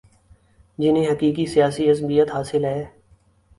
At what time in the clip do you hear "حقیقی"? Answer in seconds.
1.11-1.45